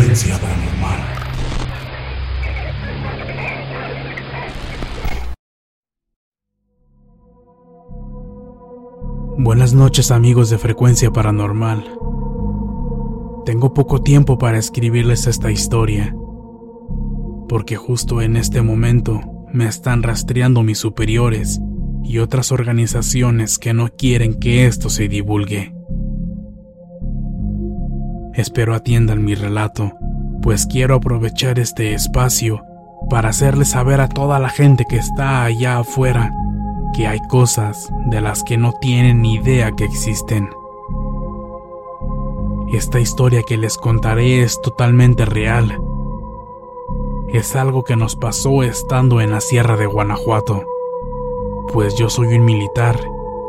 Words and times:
Frecuencia 0.00 0.40
paranormal. 0.40 1.00
Buenas 9.36 9.74
noches 9.74 10.10
amigos 10.10 10.48
de 10.48 10.56
Frecuencia 10.56 11.10
Paranormal. 11.10 11.84
Tengo 13.44 13.74
poco 13.74 14.00
tiempo 14.00 14.38
para 14.38 14.56
escribirles 14.56 15.26
esta 15.26 15.50
historia, 15.50 16.16
porque 17.46 17.76
justo 17.76 18.22
en 18.22 18.36
este 18.36 18.62
momento 18.62 19.20
me 19.52 19.66
están 19.66 20.02
rastreando 20.02 20.62
mis 20.62 20.78
superiores 20.78 21.60
y 22.04 22.20
otras 22.20 22.52
organizaciones 22.52 23.58
que 23.58 23.74
no 23.74 23.90
quieren 23.90 24.40
que 24.40 24.64
esto 24.64 24.88
se 24.88 25.08
divulgue. 25.08 25.74
Espero 28.34 28.74
atiendan 28.74 29.24
mi 29.24 29.34
relato, 29.34 29.92
pues 30.42 30.66
quiero 30.66 30.94
aprovechar 30.94 31.58
este 31.58 31.94
espacio 31.94 32.64
para 33.08 33.30
hacerles 33.30 33.70
saber 33.70 34.00
a 34.00 34.08
toda 34.08 34.38
la 34.38 34.48
gente 34.48 34.84
que 34.88 34.96
está 34.96 35.44
allá 35.44 35.78
afuera 35.78 36.32
que 36.92 37.06
hay 37.06 37.20
cosas 37.28 37.92
de 38.06 38.20
las 38.20 38.42
que 38.42 38.56
no 38.56 38.72
tienen 38.72 39.22
ni 39.22 39.34
idea 39.34 39.72
que 39.72 39.84
existen. 39.84 40.50
Esta 42.72 43.00
historia 43.00 43.42
que 43.42 43.56
les 43.56 43.76
contaré 43.76 44.42
es 44.42 44.60
totalmente 44.60 45.24
real. 45.24 45.76
Es 47.32 47.56
algo 47.56 47.84
que 47.84 47.96
nos 47.96 48.16
pasó 48.16 48.62
estando 48.62 49.20
en 49.20 49.30
la 49.30 49.40
Sierra 49.40 49.76
de 49.76 49.86
Guanajuato, 49.86 50.64
pues 51.72 51.96
yo 51.96 52.10
soy 52.10 52.36
un 52.36 52.44
militar 52.44 52.98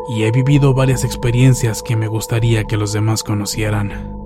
y 0.08 0.24
he 0.24 0.32
vivido 0.32 0.74
varias 0.74 1.04
experiencias 1.04 1.82
que 1.82 1.96
me 1.96 2.08
gustaría 2.08 2.66
que 2.66 2.78
los 2.78 2.94
demás 2.94 3.24
conocieran. 3.24 4.21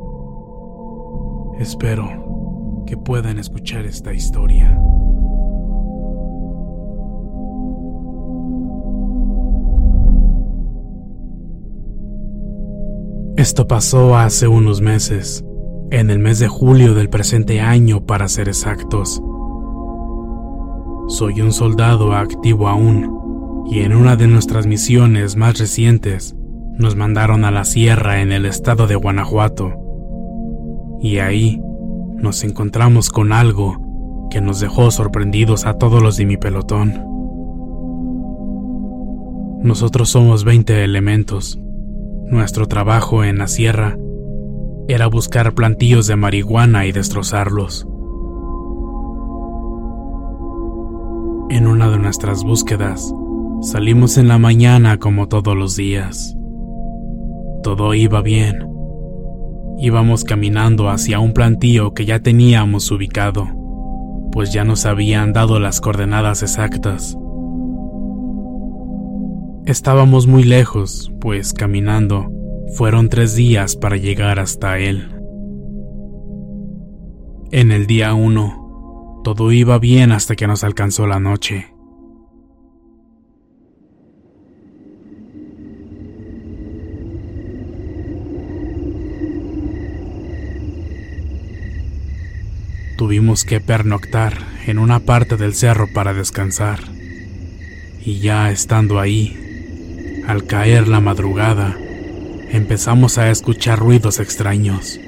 Espero 1.59 2.83
que 2.85 2.97
puedan 2.97 3.39
escuchar 3.39 3.85
esta 3.85 4.13
historia. 4.13 4.77
Esto 13.38 13.67
pasó 13.67 14.17
hace 14.17 14.47
unos 14.47 14.81
meses, 14.81 15.45
en 15.91 16.09
el 16.09 16.19
mes 16.19 16.39
de 16.39 16.47
julio 16.47 16.94
del 16.94 17.09
presente 17.09 17.61
año 17.61 18.05
para 18.05 18.27
ser 18.27 18.49
exactos. 18.49 19.21
Soy 21.07 21.41
un 21.41 21.53
soldado 21.53 22.13
activo 22.13 22.67
aún, 22.67 23.65
y 23.69 23.79
en 23.79 23.95
una 23.95 24.17
de 24.17 24.27
nuestras 24.27 24.67
misiones 24.67 25.38
más 25.38 25.57
recientes 25.57 26.35
nos 26.77 26.95
mandaron 26.95 27.45
a 27.45 27.51
la 27.51 27.63
sierra 27.63 28.21
en 28.21 28.33
el 28.33 28.45
estado 28.45 28.88
de 28.88 28.95
Guanajuato. 28.95 29.84
Y 31.01 31.19
ahí 31.19 31.61
nos 32.16 32.44
encontramos 32.44 33.09
con 33.09 33.33
algo 33.33 33.78
que 34.29 34.41
nos 34.41 34.59
dejó 34.59 34.91
sorprendidos 34.91 35.66
a 35.66 35.78
todos 35.78 36.01
los 36.01 36.17
de 36.17 36.25
mi 36.25 36.38
pelotón. 36.38 37.01
Nosotros 39.61 40.09
somos 40.09 40.44
20 40.44 40.83
elementos, 40.83 41.59
nuestro 42.29 42.67
trabajo 42.67 43.23
en 43.23 43.38
la 43.38 43.47
sierra 43.47 43.97
era 44.88 45.07
buscar 45.07 45.53
plantíos 45.53 46.07
de 46.07 46.16
marihuana 46.16 46.85
y 46.85 46.91
destrozarlos. 46.91 47.88
En 51.50 51.67
una 51.67 51.89
de 51.89 51.97
nuestras 51.97 52.44
búsquedas, 52.44 53.13
salimos 53.62 54.17
en 54.17 54.27
la 54.27 54.38
mañana 54.38 54.97
como 54.97 55.27
todos 55.27 55.56
los 55.56 55.75
días. 55.75 56.35
Todo 57.63 57.94
iba 57.94 58.22
bien. 58.22 58.75
Íbamos 59.78 60.24
caminando 60.24 60.90
hacia 60.90 61.19
un 61.19 61.34
plantío 61.34 61.94
que 61.94 62.06
ya 62.06 62.19
teníamos 62.19 62.90
ubicado, 62.91 63.47
pues 64.31 64.53
ya 64.53 64.63
nos 64.63 64.86
habían 64.86 65.34
dado 65.34 65.59
las 65.59 65.81
coordenadas 65.81 66.44
exactas. 66.44 67.18
Estábamos 69.66 70.28
muy 70.28 70.44
lejos, 70.44 71.12
pues 71.19 71.53
caminando 71.53 72.31
fueron 72.75 73.09
tres 73.09 73.36
días 73.36 73.75
para 73.75 73.97
llegar 73.97 74.40
hasta 74.40 74.80
él. 74.80 75.09
En 77.52 77.72
el 77.72 77.88
día 77.88 78.13
uno, 78.13 79.22
todo 79.24 79.52
iba 79.52 79.80
bien 79.80 80.12
hasta 80.12 80.36
que 80.36 80.47
nos 80.47 80.63
alcanzó 80.63 81.07
la 81.07 81.19
noche. 81.19 81.75
Tuvimos 93.05 93.45
que 93.45 93.61
pernoctar 93.61 94.33
en 94.66 94.79
una 94.79 94.99
parte 94.99 95.38
del 95.38 95.53
cerro 95.53 95.88
para 95.93 96.16
descansar. 96.16 96.79
Y 98.03 98.17
ya 98.17 98.49
estando 98.49 98.99
ahí, 98.99 100.23
al 100.27 100.45
caer 100.45 100.88
la 100.88 101.01
madrugada, 101.01 101.77
empezamos 102.50 103.19
a 103.19 103.30
escuchar 103.30 103.77
ruidos 103.77 104.19
extraños. 104.19 105.00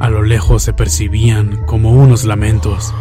A 0.00 0.08
lo 0.08 0.22
lejos 0.22 0.62
se 0.62 0.72
percibían 0.72 1.66
como 1.66 1.92
unos 1.92 2.24
lamentos. 2.24 2.94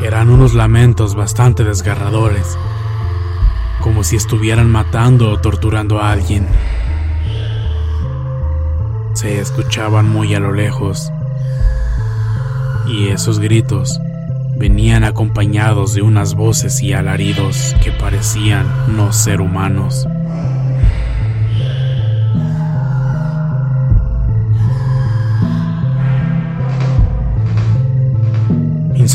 Eran 0.00 0.30
unos 0.30 0.54
lamentos 0.54 1.14
bastante 1.14 1.64
desgarradores, 1.64 2.58
como 3.80 4.04
si 4.04 4.16
estuvieran 4.16 4.70
matando 4.70 5.30
o 5.30 5.40
torturando 5.40 6.00
a 6.00 6.12
alguien 6.12 6.46
se 9.16 9.40
escuchaban 9.40 10.08
muy 10.08 10.34
a 10.34 10.40
lo 10.40 10.52
lejos. 10.52 11.10
Y 12.86 13.08
esos 13.08 13.38
gritos 13.38 13.98
venían 14.56 15.04
acompañados 15.04 15.94
de 15.94 16.02
unas 16.02 16.34
voces 16.34 16.82
y 16.82 16.92
alaridos 16.92 17.74
que 17.82 17.92
parecían 17.92 18.66
no 18.94 19.12
ser 19.12 19.40
humanos. 19.40 20.06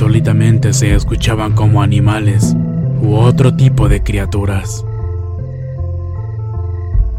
Insólitamente 0.02 0.74
se 0.74 0.96
escuchaban 0.96 1.54
como 1.54 1.84
animales 1.84 2.56
u 3.04 3.18
otro 3.18 3.56
tipo 3.56 3.88
de 3.88 4.02
criaturas. 4.02 4.84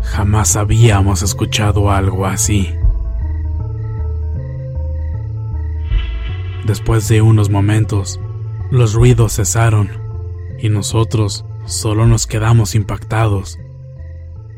Jamás 0.02 0.56
habíamos 0.56 1.22
escuchado 1.22 1.92
algo 1.92 2.26
así. 2.26 2.68
Después 6.66 7.06
de 7.06 7.22
unos 7.22 7.50
momentos, 7.50 8.18
los 8.72 8.94
ruidos 8.94 9.36
cesaron 9.36 9.88
y 10.58 10.68
nosotros 10.68 11.44
solo 11.66 12.08
nos 12.08 12.26
quedamos 12.26 12.74
impactados, 12.74 13.60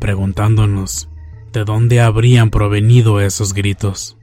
preguntándonos 0.00 1.10
de 1.52 1.64
dónde 1.66 2.00
habrían 2.00 2.48
provenido 2.48 3.20
esos 3.20 3.52
gritos. 3.52 4.16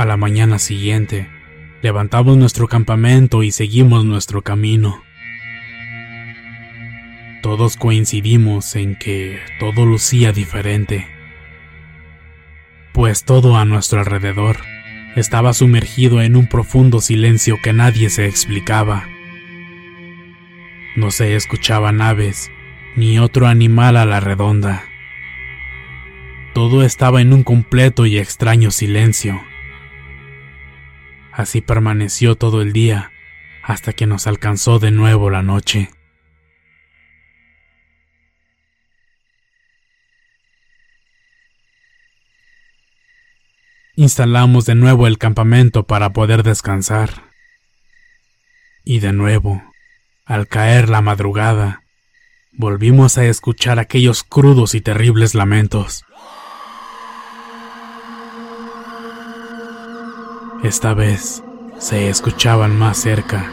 A 0.00 0.06
la 0.06 0.16
mañana 0.16 0.58
siguiente, 0.58 1.28
levantamos 1.82 2.34
nuestro 2.38 2.68
campamento 2.68 3.42
y 3.42 3.52
seguimos 3.52 4.02
nuestro 4.06 4.40
camino. 4.40 5.02
Todos 7.42 7.76
coincidimos 7.76 8.76
en 8.76 8.96
que 8.96 9.40
todo 9.58 9.84
lucía 9.84 10.32
diferente, 10.32 11.06
pues 12.94 13.24
todo 13.24 13.58
a 13.58 13.66
nuestro 13.66 14.00
alrededor 14.00 14.56
estaba 15.16 15.52
sumergido 15.52 16.22
en 16.22 16.34
un 16.34 16.46
profundo 16.46 17.02
silencio 17.02 17.58
que 17.62 17.74
nadie 17.74 18.08
se 18.08 18.24
explicaba. 18.24 19.06
No 20.96 21.10
se 21.10 21.36
escuchaban 21.36 22.00
aves 22.00 22.50
ni 22.96 23.18
otro 23.18 23.48
animal 23.48 23.98
a 23.98 24.06
la 24.06 24.20
redonda. 24.20 24.82
Todo 26.54 26.84
estaba 26.84 27.20
en 27.20 27.34
un 27.34 27.42
completo 27.42 28.06
y 28.06 28.16
extraño 28.16 28.70
silencio. 28.70 29.42
Así 31.32 31.60
permaneció 31.60 32.34
todo 32.34 32.62
el 32.62 32.72
día, 32.72 33.10
hasta 33.62 33.92
que 33.92 34.06
nos 34.06 34.26
alcanzó 34.26 34.78
de 34.78 34.90
nuevo 34.90 35.30
la 35.30 35.42
noche. 35.42 35.90
Instalamos 43.96 44.64
de 44.64 44.74
nuevo 44.74 45.06
el 45.06 45.18
campamento 45.18 45.86
para 45.86 46.14
poder 46.14 46.42
descansar. 46.42 47.30
Y 48.82 49.00
de 49.00 49.12
nuevo, 49.12 49.62
al 50.24 50.48
caer 50.48 50.88
la 50.88 51.02
madrugada, 51.02 51.82
volvimos 52.52 53.18
a 53.18 53.26
escuchar 53.26 53.78
aquellos 53.78 54.22
crudos 54.24 54.74
y 54.74 54.80
terribles 54.80 55.34
lamentos. 55.34 56.04
Esta 60.62 60.92
vez 60.92 61.42
se 61.78 62.10
escuchaban 62.10 62.78
más 62.78 62.98
cerca 62.98 63.50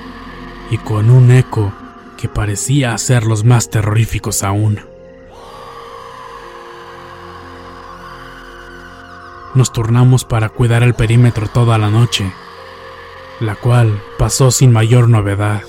y 0.69 0.77
con 0.77 1.09
un 1.09 1.31
eco 1.31 1.71
que 2.18 2.27
parecía 2.27 2.94
hacerlos 2.94 3.45
más 3.45 3.69
terroríficos 3.69 4.44
aún. 4.44 4.81
Nos 9.56 9.71
turnamos 9.71 10.25
para 10.25 10.50
cuidar 10.50 10.83
el 10.83 10.95
perímetro 10.95 11.48
toda 11.48 11.77
la 11.77 11.89
noche, 11.89 12.30
la 13.39 13.56
cual 13.56 14.01
pasó 14.18 14.51
sin 14.51 14.74
mayor 14.74 15.07
novedad. 15.07 15.62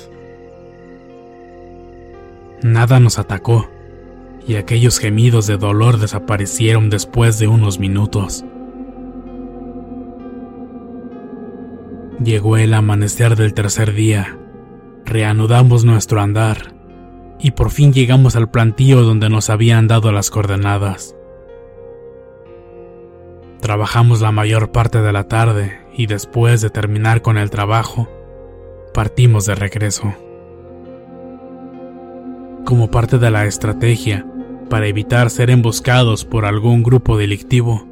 Nada 2.62 2.98
nos 2.98 3.20
atacó 3.20 3.70
y 4.48 4.56
aquellos 4.56 4.98
gemidos 4.98 5.46
de 5.46 5.56
dolor 5.56 5.98
desaparecieron 5.98 6.90
después 6.90 7.38
de 7.38 7.46
unos 7.46 7.78
minutos. 7.78 8.44
Llegó 12.22 12.56
el 12.56 12.74
amanecer 12.74 13.36
del 13.36 13.54
tercer 13.54 13.94
día. 13.94 14.36
Reanudamos 15.04 15.84
nuestro 15.84 16.20
andar 16.20 16.74
y 17.38 17.52
por 17.52 17.70
fin 17.70 17.92
llegamos 17.92 18.34
al 18.34 18.50
plantío 18.50 19.02
donde 19.02 19.28
nos 19.28 19.50
habían 19.50 19.86
dado 19.86 20.10
las 20.10 20.28
coordenadas. 20.30 21.14
Trabajamos 23.60 24.20
la 24.20 24.32
mayor 24.32 24.72
parte 24.72 25.00
de 25.00 25.12
la 25.12 25.28
tarde 25.28 25.78
y 25.96 26.06
después 26.06 26.60
de 26.60 26.70
terminar 26.70 27.22
con 27.22 27.38
el 27.38 27.50
trabajo, 27.50 28.08
partimos 28.92 29.46
de 29.46 29.54
regreso. 29.54 30.12
Como 32.64 32.90
parte 32.90 33.18
de 33.18 33.30
la 33.30 33.46
estrategia 33.46 34.26
para 34.68 34.88
evitar 34.88 35.30
ser 35.30 35.50
emboscados 35.50 36.24
por 36.24 36.46
algún 36.46 36.82
grupo 36.82 37.16
delictivo, 37.16 37.86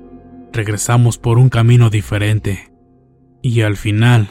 regresamos 0.52 1.16
por 1.16 1.38
un 1.38 1.48
camino 1.48 1.90
diferente 1.90 2.75
y 3.46 3.62
al 3.62 3.76
final, 3.76 4.28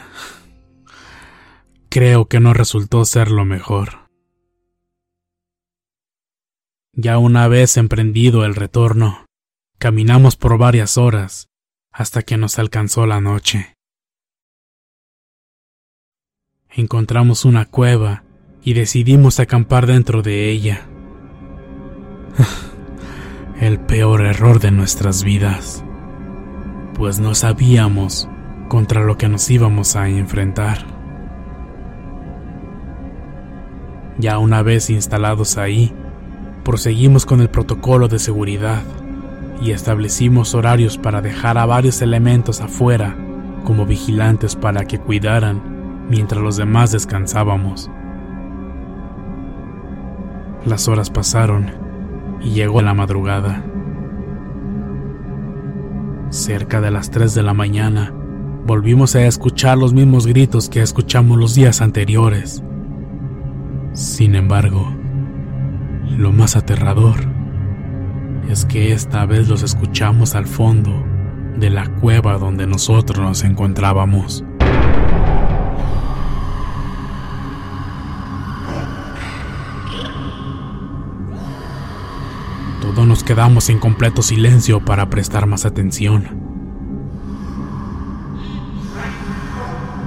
creo 1.88 2.26
que 2.26 2.38
no 2.38 2.52
resultó 2.52 3.06
ser 3.06 3.30
lo 3.30 3.46
mejor. 3.46 4.10
Ya 6.92 7.16
una 7.16 7.48
vez 7.48 7.78
emprendido 7.78 8.44
el 8.44 8.54
retorno, 8.54 9.24
caminamos 9.78 10.36
por 10.36 10.58
varias 10.58 10.98
horas 10.98 11.48
hasta 11.90 12.24
que 12.24 12.36
nos 12.36 12.58
alcanzó 12.58 13.06
la 13.06 13.22
noche. 13.22 13.74
Encontramos 16.68 17.46
una 17.46 17.64
cueva 17.64 18.22
y 18.62 18.74
decidimos 18.74 19.40
acampar 19.40 19.86
dentro 19.86 20.20
de 20.20 20.50
ella. 20.50 20.86
El 23.62 23.80
peor 23.80 24.26
error 24.26 24.60
de 24.60 24.72
nuestras 24.72 25.24
vidas, 25.24 25.82
pues 26.94 27.18
no 27.18 27.34
sabíamos 27.34 28.28
contra 28.68 29.04
lo 29.04 29.16
que 29.16 29.28
nos 29.28 29.50
íbamos 29.50 29.96
a 29.96 30.08
enfrentar. 30.08 30.78
Ya 34.18 34.38
una 34.38 34.62
vez 34.62 34.88
instalados 34.90 35.58
ahí, 35.58 35.92
proseguimos 36.64 37.26
con 37.26 37.40
el 37.40 37.50
protocolo 37.50 38.08
de 38.08 38.18
seguridad 38.18 38.82
y 39.60 39.72
establecimos 39.72 40.54
horarios 40.54 40.98
para 40.98 41.20
dejar 41.20 41.58
a 41.58 41.66
varios 41.66 42.02
elementos 42.02 42.60
afuera 42.60 43.16
como 43.64 43.84
vigilantes 43.84 44.56
para 44.56 44.84
que 44.84 44.98
cuidaran 44.98 46.06
mientras 46.08 46.42
los 46.42 46.56
demás 46.56 46.92
descansábamos. 46.92 47.90
Las 50.64 50.88
horas 50.88 51.10
pasaron 51.10 51.70
y 52.40 52.50
llegó 52.50 52.80
la 52.82 52.94
madrugada. 52.94 53.62
Cerca 56.30 56.80
de 56.80 56.90
las 56.90 57.10
3 57.10 57.34
de 57.34 57.42
la 57.42 57.54
mañana, 57.54 58.12
volvimos 58.66 59.14
a 59.14 59.24
escuchar 59.24 59.78
los 59.78 59.92
mismos 59.92 60.26
gritos 60.26 60.68
que 60.68 60.82
escuchamos 60.82 61.38
los 61.38 61.54
días 61.54 61.80
anteriores. 61.80 62.64
Sin 63.92 64.34
embargo, 64.34 64.92
lo 66.18 66.32
más 66.32 66.56
aterrador 66.56 67.20
es 68.50 68.64
que 68.64 68.92
esta 68.92 69.24
vez 69.24 69.48
los 69.48 69.62
escuchamos 69.62 70.34
al 70.34 70.46
fondo 70.46 70.92
de 71.56 71.70
la 71.70 71.86
cueva 71.86 72.38
donde 72.38 72.66
nosotros 72.66 73.20
nos 73.20 73.44
encontrábamos. 73.44 74.44
Todos 82.82 83.06
nos 83.06 83.22
quedamos 83.22 83.70
en 83.70 83.78
completo 83.78 84.22
silencio 84.22 84.84
para 84.84 85.08
prestar 85.08 85.46
más 85.46 85.64
atención. 85.64 86.45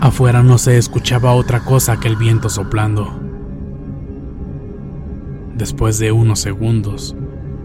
Afuera 0.10 0.42
no 0.42 0.58
se 0.58 0.80
escuchaba 0.80 1.36
otra 1.36 1.60
cosa 1.60 2.00
que 2.00 2.08
el 2.08 2.16
viento 2.16 2.50
soplando. 2.50 3.20
Después 5.54 6.00
de 6.00 6.12
unos 6.12 6.39
segundos, 6.39 7.16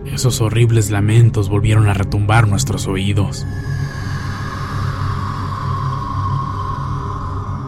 esos 0.05 0.43
horribles 0.43 0.91
lamentos 0.91 1.49
volvieron 1.49 1.89
a 1.89 1.95
retumbar 1.95 2.47
nuestros 2.47 2.87
oídos. 2.87 3.47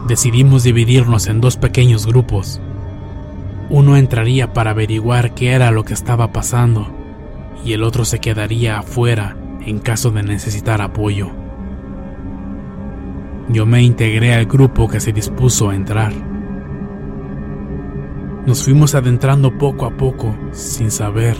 Decidimos 0.07 0.61
dividirnos 0.61 1.25
en 1.25 1.41
dos 1.41 1.57
pequeños 1.57 2.05
grupos. 2.05 2.61
Uno 3.71 3.97
entraría 3.97 4.53
para 4.53 4.71
averiguar 4.71 5.33
qué 5.33 5.53
era 5.53 5.71
lo 5.71 5.85
que 5.85 5.95
estaba 5.95 6.31
pasando 6.31 6.87
y 7.65 7.73
el 7.73 7.81
otro 7.81 8.05
se 8.05 8.19
quedaría 8.19 8.77
afuera 8.77 9.35
en 9.65 9.79
caso 9.79 10.11
de 10.11 10.21
necesitar 10.21 10.83
apoyo. 10.83 11.31
Yo 13.49 13.65
me 13.65 13.81
integré 13.81 14.33
al 14.33 14.45
grupo 14.45 14.89
que 14.89 14.99
se 14.99 15.13
dispuso 15.13 15.69
a 15.69 15.75
entrar. 15.75 16.11
Nos 18.45 18.63
fuimos 18.63 18.93
adentrando 18.93 19.57
poco 19.57 19.85
a 19.85 19.91
poco, 19.91 20.35
sin 20.51 20.91
saber 20.91 21.37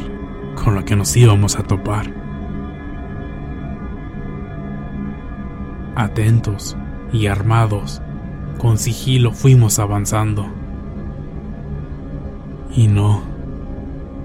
con 0.55 0.75
lo 0.75 0.85
que 0.85 0.95
nos 0.95 1.15
íbamos 1.17 1.57
a 1.59 1.63
topar. 1.63 2.13
Atentos 5.95 6.77
y 7.11 7.27
armados, 7.27 8.01
con 8.57 8.77
sigilo 8.77 9.33
fuimos 9.33 9.77
avanzando. 9.77 10.47
Y 12.73 12.87
no, 12.87 13.21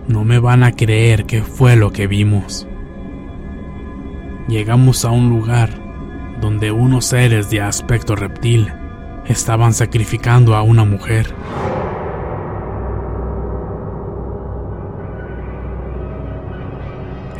no 0.06 0.24
me 0.24 0.38
van 0.38 0.62
a 0.62 0.72
creer 0.72 1.24
qué 1.24 1.42
fue 1.42 1.74
lo 1.74 1.90
que 1.90 2.06
vimos. 2.06 2.68
Llegamos 4.46 5.04
a 5.04 5.10
un 5.10 5.30
lugar 5.30 5.81
donde 6.42 6.72
unos 6.72 7.06
seres 7.06 7.48
de 7.50 7.60
aspecto 7.62 8.16
reptil 8.16 8.70
estaban 9.26 9.72
sacrificando 9.72 10.56
a 10.56 10.62
una 10.62 10.84
mujer. 10.84 11.32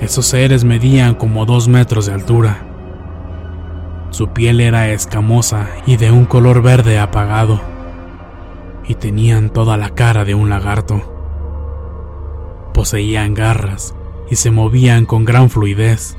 Esos 0.01 0.27
seres 0.27 0.65
medían 0.65 1.17
como 1.17 1.45
dos 1.47 1.67
metros 1.67 2.07
de 2.07 2.13
altura. 2.13 2.59
Su 4.11 4.29
piel 4.29 4.61
era 4.61 4.89
escamosa 4.91 5.69
y 5.85 5.97
de 5.97 6.13
un 6.13 6.25
color 6.25 6.63
verde 6.63 7.01
apagado, 7.01 7.61
y 8.87 8.95
tenían 8.95 9.51
toda 9.51 9.77
la 9.77 9.91
cara 9.91 10.25
de 10.25 10.37
un 10.37 10.49
lagarto. 10.49 11.01
Poseían 12.73 13.35
garras 13.35 13.95
y 14.31 14.37
se 14.37 14.53
movían 14.53 15.07
con 15.07 15.25
gran 15.25 15.51
fluidez. 15.51 16.17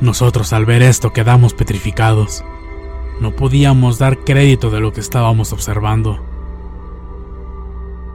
Nosotros 0.00 0.52
al 0.52 0.64
ver 0.64 0.82
esto 0.82 1.12
quedamos 1.12 1.54
petrificados. 1.54 2.44
No 3.20 3.32
podíamos 3.32 3.98
dar 3.98 4.18
crédito 4.18 4.70
de 4.70 4.78
lo 4.78 4.92
que 4.92 5.00
estábamos 5.00 5.52
observando. 5.52 6.24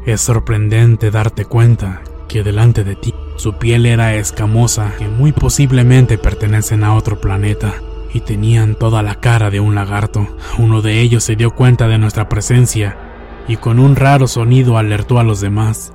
Es 0.05 0.21
sorprendente 0.21 1.11
darte 1.11 1.43
cuenta 1.43 2.01
que 2.29 2.41
delante 2.41 2.85
de 2.85 2.95
ti 2.95 3.13
su 3.35 3.57
piel 3.57 3.85
era 3.85 4.15
escamosa 4.15 4.93
y 4.99 5.03
muy 5.03 5.33
posiblemente 5.33 6.17
pertenecen 6.17 6.85
a 6.85 6.95
otro 6.95 7.19
planeta 7.19 7.73
y 8.13 8.21
tenían 8.21 8.75
toda 8.75 9.03
la 9.03 9.15
cara 9.15 9.49
de 9.49 9.59
un 9.59 9.75
lagarto. 9.75 10.27
Uno 10.57 10.81
de 10.81 11.01
ellos 11.01 11.25
se 11.25 11.35
dio 11.35 11.51
cuenta 11.51 11.89
de 11.89 11.97
nuestra 11.97 12.29
presencia 12.29 12.97
y 13.45 13.57
con 13.57 13.77
un 13.79 13.97
raro 13.97 14.27
sonido 14.27 14.77
alertó 14.77 15.19
a 15.19 15.23
los 15.23 15.41
demás. 15.41 15.91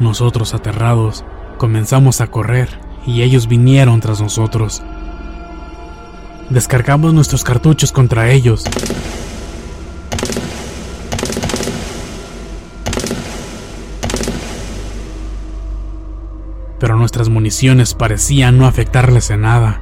Nosotros 0.00 0.52
aterrados 0.52 1.24
comenzamos 1.62 2.20
a 2.20 2.26
correr 2.26 2.68
y 3.06 3.22
ellos 3.22 3.46
vinieron 3.46 4.00
tras 4.00 4.20
nosotros. 4.20 4.82
Descargamos 6.50 7.14
nuestros 7.14 7.44
cartuchos 7.44 7.92
contra 7.92 8.32
ellos. 8.32 8.64
Pero 16.80 16.96
nuestras 16.96 17.28
municiones 17.28 17.94
parecían 17.94 18.58
no 18.58 18.66
afectarles 18.66 19.30
en 19.30 19.42
nada. 19.42 19.80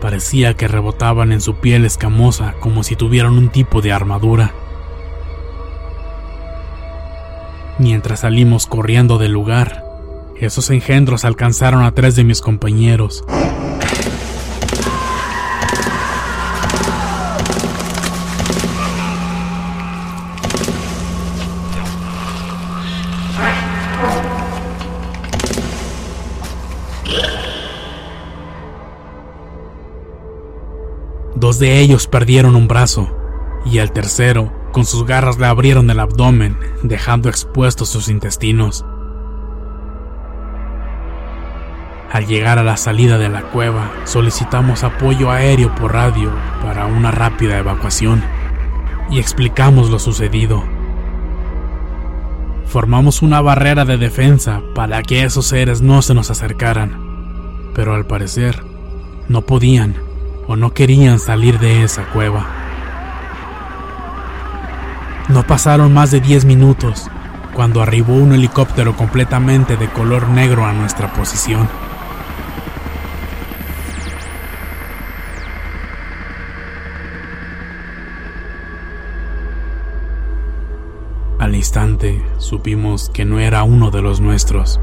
Parecía 0.00 0.54
que 0.54 0.66
rebotaban 0.66 1.30
en 1.32 1.42
su 1.42 1.56
piel 1.56 1.84
escamosa 1.84 2.54
como 2.58 2.84
si 2.84 2.96
tuvieran 2.96 3.36
un 3.36 3.50
tipo 3.50 3.82
de 3.82 3.92
armadura. 3.92 4.54
Mientras 7.78 8.20
salimos 8.20 8.66
corriendo 8.66 9.18
del 9.18 9.32
lugar, 9.32 9.91
esos 10.46 10.70
engendros 10.70 11.24
alcanzaron 11.24 11.82
a 11.82 11.94
tres 11.94 12.16
de 12.16 12.24
mis 12.24 12.40
compañeros. 12.40 13.24
Dos 31.34 31.58
de 31.58 31.80
ellos 31.80 32.06
perdieron 32.06 32.54
un 32.54 32.68
brazo 32.68 33.08
y 33.64 33.78
el 33.78 33.90
tercero, 33.92 34.52
con 34.72 34.84
sus 34.86 35.04
garras, 35.04 35.38
le 35.38 35.46
abrieron 35.46 35.90
el 35.90 36.00
abdomen, 36.00 36.56
dejando 36.82 37.28
expuestos 37.28 37.88
sus 37.88 38.08
intestinos. 38.08 38.84
Al 42.12 42.26
llegar 42.26 42.58
a 42.58 42.62
la 42.62 42.76
salida 42.76 43.16
de 43.16 43.30
la 43.30 43.40
cueva, 43.40 43.90
solicitamos 44.04 44.84
apoyo 44.84 45.30
aéreo 45.30 45.74
por 45.74 45.94
radio 45.94 46.30
para 46.62 46.84
una 46.84 47.10
rápida 47.10 47.56
evacuación 47.56 48.22
y 49.10 49.18
explicamos 49.18 49.88
lo 49.88 49.98
sucedido. 49.98 50.62
Formamos 52.66 53.22
una 53.22 53.40
barrera 53.40 53.86
de 53.86 53.96
defensa 53.96 54.60
para 54.74 55.02
que 55.02 55.24
esos 55.24 55.46
seres 55.46 55.80
no 55.80 56.02
se 56.02 56.12
nos 56.12 56.30
acercaran, 56.30 57.70
pero 57.74 57.94
al 57.94 58.04
parecer 58.04 58.62
no 59.30 59.40
podían 59.40 59.94
o 60.46 60.54
no 60.54 60.74
querían 60.74 61.18
salir 61.18 61.58
de 61.60 61.82
esa 61.82 62.04
cueva. 62.04 62.44
No 65.30 65.46
pasaron 65.46 65.94
más 65.94 66.10
de 66.10 66.20
10 66.20 66.44
minutos 66.44 67.08
cuando 67.54 67.80
arribó 67.80 68.12
un 68.12 68.34
helicóptero 68.34 68.94
completamente 68.98 69.78
de 69.78 69.88
color 69.88 70.28
negro 70.28 70.66
a 70.66 70.74
nuestra 70.74 71.10
posición. 71.14 71.66
Supimos 82.38 83.10
que 83.10 83.24
no 83.24 83.38
era 83.38 83.62
uno 83.62 83.90
de 83.90 84.02
los 84.02 84.20
nuestros, 84.20 84.80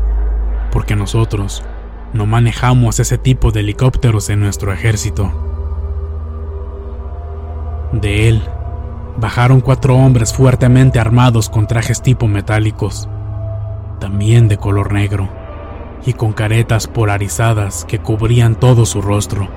porque 0.71 0.95
nosotros 0.95 1.63
no 2.13 2.25
manejamos 2.25 2.99
ese 2.99 3.17
tipo 3.17 3.51
de 3.51 3.59
helicópteros 3.59 4.29
en 4.29 4.39
nuestro 4.39 4.71
ejército. 4.71 5.31
De 7.91 8.29
él 8.29 8.41
bajaron 9.17 9.61
cuatro 9.61 9.95
hombres 9.95 10.33
fuertemente 10.33 10.99
armados 10.99 11.49
con 11.49 11.67
trajes 11.67 12.01
tipo 12.01 12.27
metálicos, 12.27 13.09
también 13.99 14.47
de 14.47 14.57
color 14.57 14.93
negro, 14.93 15.29
y 16.05 16.13
con 16.13 16.31
caretas 16.31 16.87
polarizadas 16.87 17.83
que 17.85 17.99
cubrían 17.99 18.55
todo 18.55 18.85
su 18.85 19.01
rostro. 19.01 19.47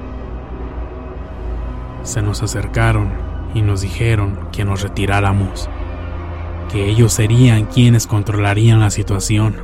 Se 2.02 2.20
nos 2.22 2.42
acercaron 2.42 3.10
y 3.54 3.62
nos 3.62 3.82
dijeron 3.82 4.48
que 4.50 4.64
nos 4.64 4.82
retiráramos 4.82 5.68
que 6.72 6.88
ellos 6.88 7.12
serían 7.12 7.66
quienes 7.66 8.06
controlarían 8.06 8.80
la 8.80 8.90
situación. 8.90 9.56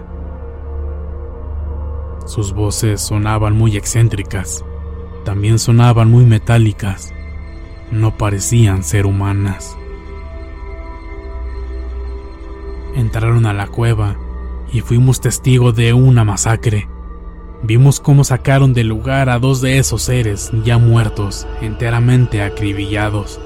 Sus 2.26 2.52
voces 2.52 3.00
sonaban 3.00 3.56
muy 3.56 3.78
excéntricas, 3.78 4.62
también 5.24 5.58
sonaban 5.58 6.10
muy 6.10 6.26
metálicas, 6.26 7.14
no 7.90 8.18
parecían 8.18 8.84
ser 8.84 9.06
humanas. 9.06 9.76
Entraron 12.94 13.46
a 13.46 13.54
la 13.54 13.68
cueva 13.68 14.16
y 14.70 14.82
fuimos 14.82 15.22
testigos 15.22 15.74
de 15.74 15.94
una 15.94 16.24
masacre. 16.24 16.88
Vimos 17.62 18.00
cómo 18.00 18.22
sacaron 18.22 18.74
del 18.74 18.88
lugar 18.88 19.30
a 19.30 19.38
dos 19.38 19.62
de 19.62 19.78
esos 19.78 20.02
seres 20.02 20.50
ya 20.64 20.76
muertos, 20.76 21.46
enteramente 21.62 22.42
acribillados. 22.42 23.40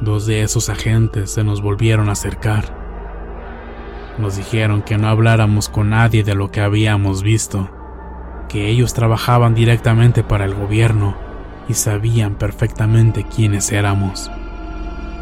Dos 0.00 0.24
de 0.24 0.42
esos 0.42 0.70
agentes 0.70 1.30
se 1.30 1.44
nos 1.44 1.60
volvieron 1.60 2.08
a 2.08 2.12
acercar. 2.12 2.74
Nos 4.18 4.36
dijeron 4.36 4.80
que 4.80 4.96
no 4.96 5.08
habláramos 5.08 5.68
con 5.68 5.90
nadie 5.90 6.24
de 6.24 6.34
lo 6.34 6.50
que 6.50 6.62
habíamos 6.62 7.22
visto, 7.22 7.68
que 8.48 8.70
ellos 8.70 8.94
trabajaban 8.94 9.54
directamente 9.54 10.24
para 10.24 10.46
el 10.46 10.54
gobierno 10.54 11.16
y 11.68 11.74
sabían 11.74 12.36
perfectamente 12.36 13.24
quiénes 13.24 13.72
éramos. 13.72 14.30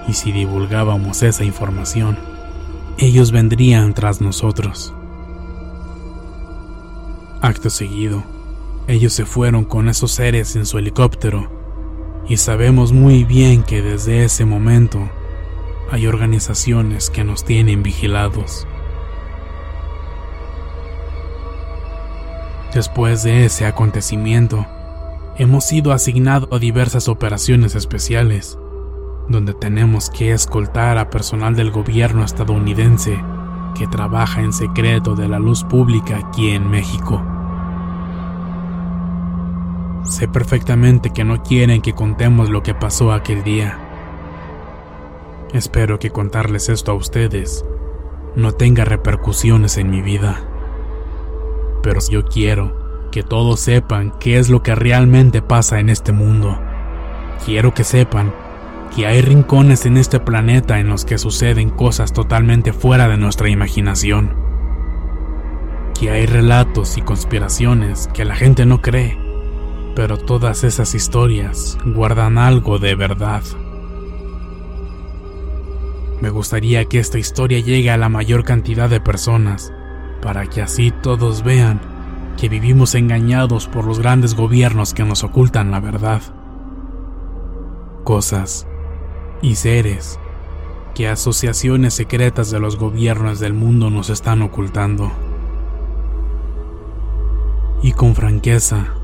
Y 0.07 0.13
si 0.13 0.31
divulgábamos 0.31 1.25
esa 1.25 1.43
información, 1.43 2.17
ellos 2.99 3.33
vendrían 3.33 3.95
tras 3.95 4.21
nosotros. 4.21 4.95
Acto 7.43 7.69
seguido, 7.69 8.23
ellos 8.87 9.13
se 9.13 9.27
fueron 9.27 9.65
con 9.65 9.89
esos 9.89 10.13
seres 10.13 10.55
en 10.55 10.67
su 10.67 10.79
helicóptero 10.79 11.58
y 12.29 12.37
sabemos 12.37 12.93
muy 12.93 13.25
bien 13.25 13.63
que 13.63 13.81
desde 13.81 14.25
ese 14.25 14.45
momento 14.45 15.09
hay 15.91 16.07
organizaciones 16.07 17.09
que 17.09 17.25
nos 17.25 17.45
tienen 17.45 17.83
vigilados. 17.83 18.67
Después 22.75 23.23
de 23.23 23.47
ese 23.47 23.65
acontecimiento, 23.65 24.67
hemos 25.39 25.65
sido 25.65 25.93
asignados 25.93 26.51
a 26.53 26.59
diversas 26.59 27.09
operaciones 27.09 27.75
especiales, 27.75 28.59
donde 29.29 29.55
tenemos 29.55 30.11
que 30.11 30.33
escoltar 30.33 30.99
a 30.99 31.09
personal 31.09 31.57
del 31.57 31.71
gobierno 31.71 32.25
estadounidense 32.25 33.19
que 33.75 33.87
trabaja 33.87 34.43
en 34.43 34.53
secreto 34.53 35.15
de 35.15 35.29
la 35.29 35.39
luz 35.39 35.65
pública 35.65 36.19
aquí 36.19 36.51
en 36.51 36.69
México. 36.71 37.38
Sé 40.05 40.29
perfectamente 40.29 41.11
que 41.11 41.25
no 41.25 41.43
quieren 41.43 41.83
que 41.83 41.95
contemos 41.95 42.51
lo 42.51 42.63
que 42.63 42.75
pasó 42.75 43.13
aquel 43.13 43.43
día. 43.45 43.79
Espero 45.53 45.99
que 45.99 46.11
contarles 46.11 46.69
esto 46.69 46.93
a 46.93 46.95
ustedes 46.95 47.65
no 48.39 48.53
tenga 48.53 48.85
repercusiones 48.85 49.79
en 49.79 49.91
mi 49.91 50.01
vida. 50.01 50.41
Pero 51.83 52.01
yo 52.09 52.25
quiero 52.25 53.09
que 53.11 53.23
todos 53.23 53.61
sepan 53.61 54.13
qué 54.21 54.39
es 54.39 54.49
lo 54.49 54.63
que 54.63 54.75
realmente 54.75 55.43
pasa 55.43 55.81
en 55.81 55.89
este 55.89 56.13
mundo. 56.13 56.59
Quiero 57.45 57.75
que 57.75 57.85
sepan 57.85 58.33
que 58.95 59.07
hay 59.07 59.23
rincones 59.23 59.87
en 59.87 59.97
este 59.97 60.21
planeta 60.21 60.79
en 60.79 60.89
los 60.89 61.05
que 61.05 61.19
suceden 61.19 61.71
cosas 61.71 62.13
totalmente 62.13 62.73
fuera 62.73 63.09
de 63.09 63.17
nuestra 63.17 63.49
imaginación, 63.49 64.35
que 65.99 66.11
hay 66.11 66.27
relatos 66.27 66.97
y 66.97 67.03
conspiraciones 67.03 68.09
que 68.15 68.25
la 68.25 68.35
gente 68.35 68.67
no 68.67 68.81
cree, 68.81 69.19
pero 69.99 70.17
todas 70.17 70.63
esas 70.63 70.95
historias 70.95 71.77
guardan 71.85 72.39
algo 72.39 72.79
de 72.79 72.95
verdad. 72.95 73.43
Me 76.21 76.31
gustaría 76.31 76.85
que 76.85 77.01
esta 77.01 77.19
historia 77.19 77.59
llegue 77.59 77.91
a 77.91 77.97
la 77.97 78.09
mayor 78.09 78.45
cantidad 78.45 78.89
de 78.89 79.01
personas, 79.01 79.73
para 80.23 80.47
que 80.47 80.63
así 80.63 80.93
todos 80.93 81.43
vean 81.43 81.81
que 82.37 82.49
vivimos 82.49 82.95
engañados 82.95 83.67
por 83.67 83.85
los 83.85 83.99
grandes 83.99 84.37
gobiernos 84.37 84.95
que 84.95 85.03
nos 85.03 85.25
ocultan 85.25 85.73
la 85.73 85.81
verdad. 85.81 86.23
Cosas 88.05 88.69
y 89.43 89.57
seres 89.57 90.21
que 90.95 91.09
asociaciones 91.09 91.95
secretas 91.95 92.53
de 92.53 92.61
los 92.61 92.77
gobiernos 92.77 93.41
del 93.41 93.53
mundo 93.53 93.91
nos 93.91 94.11
están 94.11 94.43
ocultando. 94.43 95.11
Y 97.83 97.91
con 97.95 98.15
franqueza, 98.15 98.95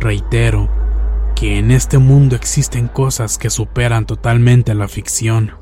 reitero 0.00 0.68
que 1.34 1.58
en 1.58 1.70
este 1.70 1.98
mundo 1.98 2.36
existen 2.36 2.88
cosas 2.88 3.38
que 3.38 3.50
superan 3.50 4.06
totalmente 4.06 4.74
la 4.74 4.88
ficción 4.88 5.52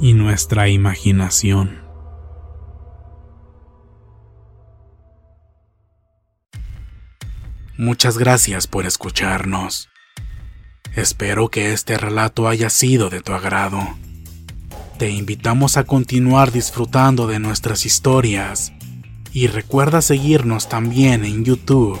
y 0.00 0.14
nuestra 0.14 0.68
imaginación. 0.68 1.82
Muchas 7.76 8.18
gracias 8.18 8.66
por 8.66 8.86
escucharnos. 8.86 9.88
Espero 10.96 11.48
que 11.48 11.72
este 11.72 11.96
relato 11.96 12.48
haya 12.48 12.70
sido 12.70 13.08
de 13.10 13.20
tu 13.20 13.32
agrado. 13.32 13.78
Te 14.98 15.10
invitamos 15.10 15.76
a 15.76 15.84
continuar 15.84 16.50
disfrutando 16.50 17.28
de 17.28 17.38
nuestras 17.38 17.86
historias 17.86 18.72
y 19.32 19.46
recuerda 19.46 20.02
seguirnos 20.02 20.68
también 20.68 21.24
en 21.24 21.44
YouTube 21.44 22.00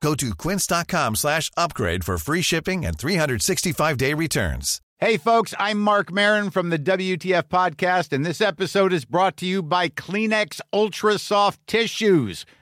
Go 0.00 0.14
to 0.14 0.34
quince.com 0.34 1.16
slash 1.16 1.50
upgrade 1.56 2.04
for 2.04 2.18
free 2.18 2.42
shipping 2.42 2.84
and 2.86 2.96
365-day 2.96 4.14
returns. 4.14 4.80
Hey, 5.00 5.16
folks, 5.16 5.54
I'm 5.60 5.78
Mark 5.78 6.12
Marin 6.12 6.50
from 6.50 6.70
the 6.70 6.78
WTF 6.78 7.44
Podcast, 7.44 8.12
and 8.12 8.26
this 8.26 8.40
episode 8.40 8.92
is 8.92 9.04
brought 9.04 9.36
to 9.36 9.46
you 9.46 9.62
by 9.62 9.88
Kleenex 9.88 10.60
Ultra 10.72 11.18
Soft 11.18 11.64
Tissues, 11.68 12.44